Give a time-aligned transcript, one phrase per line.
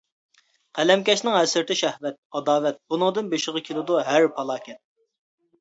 [0.79, 4.83] قەلەمكەشنىڭ ھەسرىتى شەھۋەت، ئاداۋەت، بۇنىڭدىن بېشىغا كېلىدۇ ھەر پالاكەت.